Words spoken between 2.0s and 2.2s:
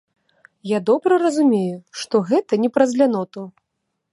што